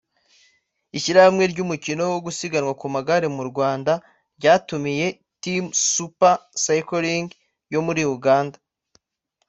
ishyirahamwe 0.97 1.43
ry’umukino 1.51 2.03
wo 2.13 2.19
gusiganwa 2.25 2.73
ku 2.79 2.85
magare 2.95 3.27
mu 3.35 3.43
Rwanda 3.49 3.93
ryatumiye 4.37 5.07
Team 5.41 5.63
Super 5.93 6.35
Cycling 6.63 7.27
yo 7.73 7.79
muri 7.85 8.01
Uganda 8.17 8.57